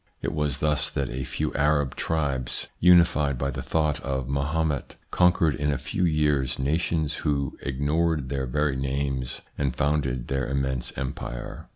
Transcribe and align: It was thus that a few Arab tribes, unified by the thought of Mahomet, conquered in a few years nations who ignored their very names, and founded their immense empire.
It 0.23 0.31
was 0.33 0.57
thus 0.57 0.89
that 0.89 1.11
a 1.11 1.23
few 1.23 1.53
Arab 1.53 1.93
tribes, 1.95 2.65
unified 2.79 3.37
by 3.37 3.51
the 3.51 3.61
thought 3.61 3.99
of 3.99 4.27
Mahomet, 4.27 4.95
conquered 5.11 5.53
in 5.53 5.69
a 5.71 5.77
few 5.77 6.05
years 6.05 6.57
nations 6.57 7.17
who 7.17 7.55
ignored 7.61 8.29
their 8.29 8.47
very 8.47 8.75
names, 8.75 9.43
and 9.59 9.75
founded 9.75 10.27
their 10.27 10.47
immense 10.47 10.91
empire. 10.97 11.67